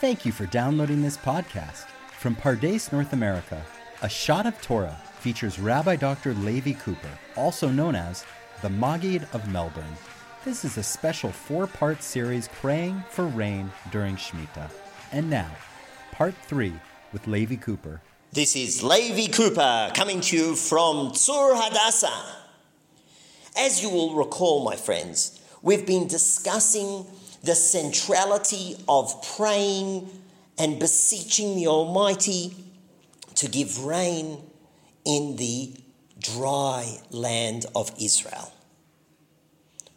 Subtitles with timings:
[0.00, 1.86] Thank you for downloading this podcast.
[2.20, 3.60] From Pardes, North America,
[4.00, 6.34] A Shot of Torah features Rabbi Dr.
[6.34, 8.24] Levi Cooper, also known as
[8.62, 9.96] the Maggid of Melbourne.
[10.44, 14.70] This is a special four part series praying for rain during Shemitah.
[15.10, 15.50] And now,
[16.12, 16.74] part three
[17.12, 18.00] with Levi Cooper.
[18.32, 22.36] This is Levi Cooper coming to you from Tzur Hadassah.
[23.58, 27.04] As you will recall, my friends, we've been discussing
[27.42, 30.10] the centrality of praying
[30.58, 32.54] and beseeching the Almighty
[33.36, 34.38] to give rain
[35.04, 35.72] in the
[36.18, 38.52] dry land of Israel.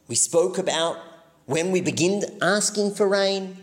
[0.07, 0.97] We spoke about
[1.45, 3.57] when we begin asking for rain,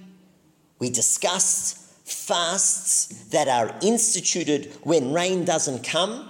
[0.78, 1.76] we discussed
[2.08, 6.28] fasts that are instituted when rain doesn't come.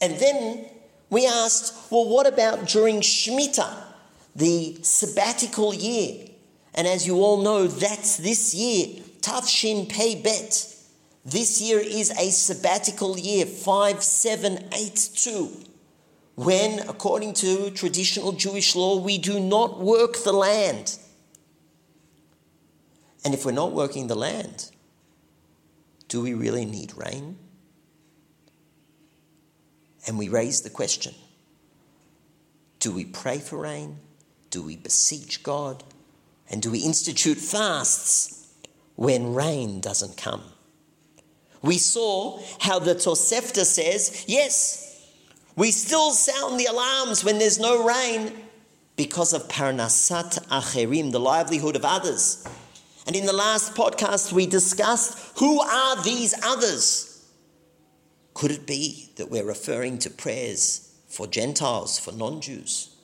[0.00, 0.66] And then
[1.08, 3.84] we asked, well, what about during Shemitah,
[4.34, 6.28] the sabbatical year?
[6.74, 10.66] And as you all know, that's this year, Tav Shin Pei Bet.
[11.24, 15.66] This year is a sabbatical year, 5782,
[16.36, 20.98] when, according to traditional Jewish law, we do not work the land.
[23.24, 24.70] And if we're not working the land,
[26.08, 27.36] do we really need rain?
[30.06, 31.14] And we raise the question
[32.78, 33.98] do we pray for rain?
[34.50, 35.82] Do we beseech God?
[36.50, 38.48] And do we institute fasts
[38.96, 40.42] when rain doesn't come?
[41.62, 45.08] We saw how the Tosefta says, yes,
[45.56, 48.32] we still sound the alarms when there's no rain
[48.96, 52.46] because of parnasat acherim, the livelihood of others.
[53.06, 57.28] And in the last podcast, we discussed who are these others?
[58.34, 62.96] Could it be that we're referring to prayers for Gentiles, for non Jews?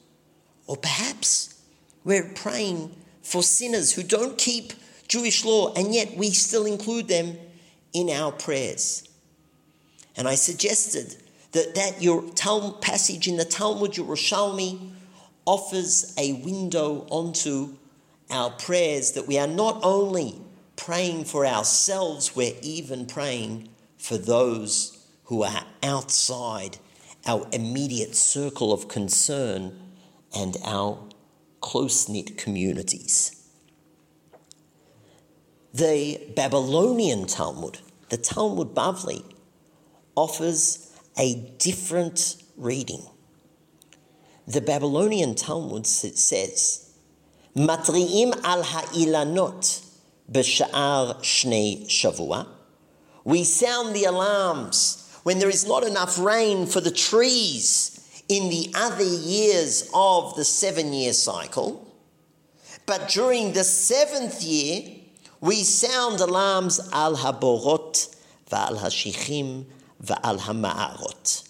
[0.66, 1.60] Or perhaps
[2.04, 4.72] we're praying for sinners who don't keep
[5.08, 7.38] Jewish law and yet we still include them
[7.92, 9.08] in our prayers.
[10.16, 11.16] And I suggested
[11.52, 14.90] that that your Talmud passage in the Talmud Yerushalmi
[15.44, 17.76] offers a window onto
[18.30, 20.40] our prayers that we are not only
[20.74, 26.78] praying for ourselves, we're even praying for those who are outside
[27.26, 29.85] our immediate circle of concern
[30.36, 30.98] and our
[31.62, 33.32] close knit communities.
[35.72, 37.78] The Babylonian Talmud,
[38.10, 39.24] the Talmud Bavli,
[40.14, 43.02] offers a different reading.
[44.46, 46.94] The Babylonian Talmud says,
[47.56, 49.84] Matriim al ha'ilanot
[50.30, 52.46] b'sha'ar shnei shavua.
[53.24, 57.95] We sound the alarms when there is not enough rain for the trees
[58.28, 61.82] in the other years of the seven year cycle.
[62.86, 64.82] But during the seventh year,
[65.40, 68.16] we sound alarms al haborot
[68.50, 69.66] va'al hashichim
[70.02, 71.48] va'al hama'arot.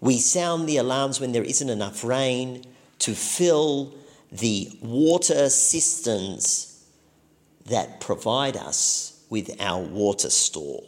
[0.00, 2.64] We sound the alarms when there isn't enough rain
[3.00, 3.94] to fill
[4.30, 6.84] the water cisterns
[7.66, 10.82] that provide us with our water store.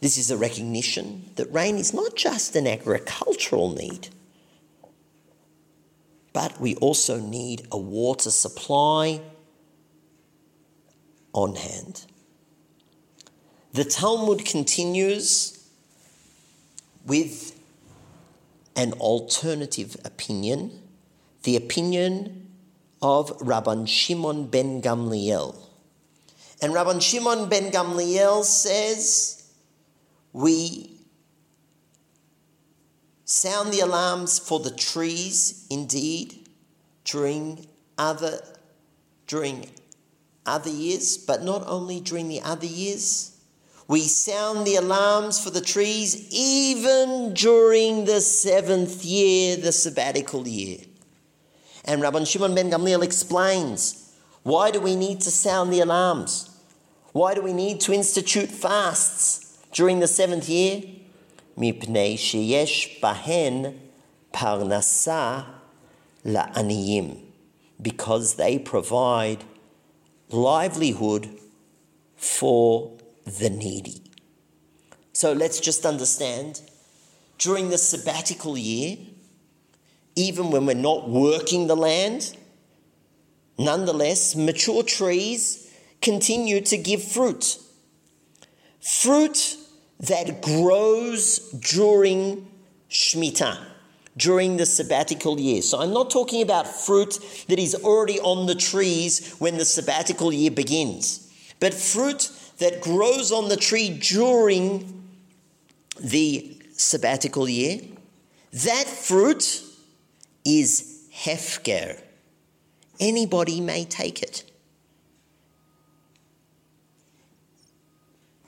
[0.00, 4.08] This is a recognition that rain is not just an agricultural need,
[6.32, 9.20] but we also need a water supply
[11.32, 12.04] on hand.
[13.72, 15.68] The Talmud continues
[17.04, 17.58] with
[18.76, 20.80] an alternative opinion,
[21.42, 22.48] the opinion
[23.02, 25.56] of Rabban Shimon ben Gamliel.
[26.62, 29.43] And Rabban Shimon ben Gamliel says,
[30.34, 30.90] we
[33.24, 36.46] sound the alarms for the trees indeed
[37.04, 38.40] during other
[39.26, 39.70] during
[40.44, 43.34] other years, but not only during the other years
[43.86, 50.78] we sound the alarms for the trees even during the seventh year, the sabbatical year.
[51.84, 56.50] And Rabban Shimon ben Gamliel explains why do we need to sound the alarms?
[57.12, 59.43] Why do we need to institute fasts
[59.74, 60.82] during the seventh year?
[61.58, 63.76] Mipnei sheyesh bahen
[64.32, 65.44] parnasa
[66.24, 67.20] la'aniyim.
[67.82, 69.44] Because they provide
[70.30, 71.28] livelihood
[72.16, 74.00] for the needy.
[75.12, 76.62] So let's just understand
[77.38, 78.96] during the sabbatical year,
[80.14, 82.36] even when we're not working the land,
[83.58, 85.68] nonetheless, mature trees
[86.00, 87.58] continue to give fruit.
[88.80, 89.56] Fruit
[90.08, 92.48] that grows during
[92.90, 93.58] Shemitah,
[94.16, 95.62] during the sabbatical year.
[95.62, 97.18] So I'm not talking about fruit
[97.48, 103.32] that is already on the trees when the sabbatical year begins, but fruit that grows
[103.32, 105.02] on the tree during
[106.00, 107.80] the sabbatical year.
[108.52, 109.62] That fruit
[110.44, 112.00] is hefker.
[113.00, 114.44] Anybody may take it.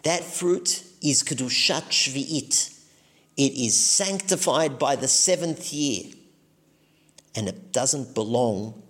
[0.05, 2.73] That fruit is kedushat shvi'it.
[3.37, 6.13] It is sanctified by the seventh year,
[7.35, 8.83] and it doesn't belong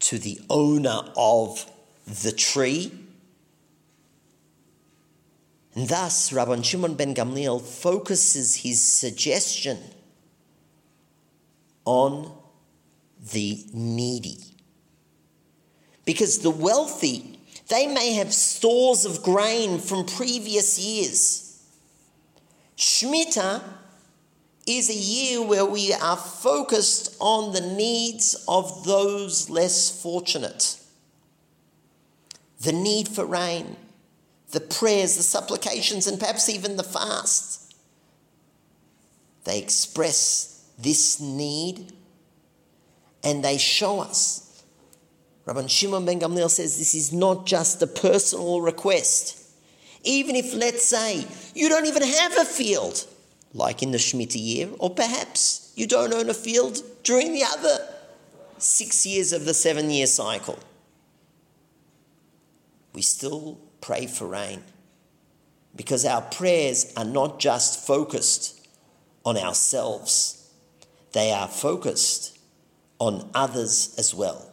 [0.00, 1.68] to the owner of
[2.06, 2.92] the tree.
[5.74, 9.78] And thus, Rabban Shimon ben Gamliel focuses his suggestion
[11.84, 12.32] on
[13.32, 14.38] the needy.
[16.04, 17.37] Because the wealthy,
[17.68, 21.62] they may have stores of grain from previous years.
[22.76, 23.62] Shemitah
[24.66, 30.78] is a year where we are focused on the needs of those less fortunate.
[32.60, 33.76] The need for rain,
[34.50, 37.74] the prayers, the supplications, and perhaps even the fast.
[39.44, 41.92] They express this need
[43.24, 44.47] and they show us.
[45.48, 49.42] Rabban Shimon ben Gamliel says this is not just a personal request.
[50.04, 51.24] Even if, let's say,
[51.54, 53.06] you don't even have a field,
[53.54, 57.78] like in the Shemitah year, or perhaps you don't own a field during the other
[58.58, 60.58] six years of the seven year cycle,
[62.92, 64.62] we still pray for rain
[65.74, 68.68] because our prayers are not just focused
[69.24, 70.52] on ourselves,
[71.12, 72.38] they are focused
[72.98, 74.47] on others as well.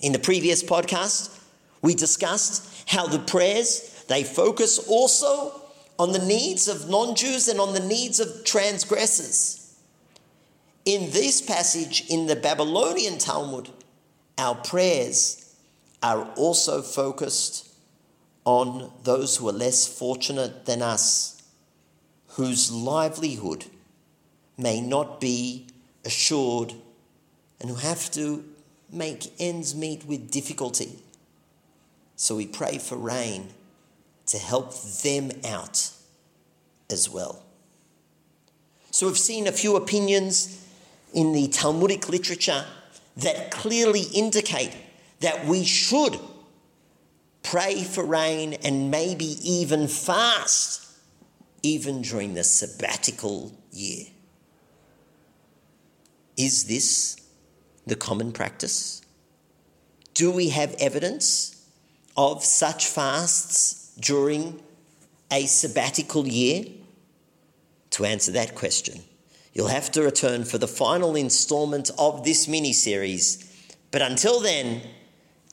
[0.00, 1.38] In the previous podcast,
[1.82, 5.62] we discussed how the prayers they focus also
[5.98, 9.74] on the needs of non Jews and on the needs of transgressors.
[10.84, 13.70] In this passage in the Babylonian Talmud,
[14.38, 15.54] our prayers
[16.02, 17.74] are also focused
[18.44, 21.42] on those who are less fortunate than us,
[22.28, 23.64] whose livelihood
[24.56, 25.66] may not be
[26.04, 26.72] assured
[27.60, 28.44] and who have to
[28.90, 30.98] make ends meet with difficulty.
[32.16, 33.48] So we pray for rain
[34.26, 35.90] to help them out
[36.90, 37.42] as well.
[38.90, 40.64] So we've seen a few opinions
[41.12, 42.64] in the Talmudic literature
[43.18, 44.74] that clearly indicate
[45.20, 46.18] that we should
[47.42, 50.86] pray for rain and maybe even fast,
[51.62, 54.06] even during the sabbatical year.
[56.36, 57.16] Is this
[57.86, 59.02] the common practice?
[60.14, 61.66] Do we have evidence
[62.16, 64.60] of such fasts during
[65.30, 66.64] a sabbatical year?
[67.90, 69.02] To answer that question,
[69.54, 73.42] you'll have to return for the final installment of this mini series.
[73.90, 74.82] But until then,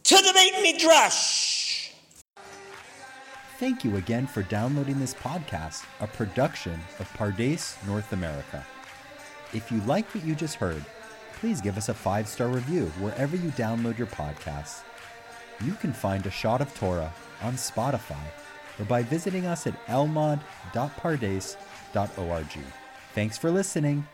[0.03, 1.91] to the Beit Midrash!
[3.59, 8.65] Thank you again for downloading this podcast, a production of Pardes North America.
[9.53, 10.83] If you like what you just heard,
[11.44, 14.80] please give us a five star review wherever you download your podcasts.
[15.60, 17.12] You can find a shot of Torah
[17.42, 18.24] on Spotify
[18.80, 20.40] or by visiting us at elmad.pardes.org.
[23.13, 24.07] Thanks for listening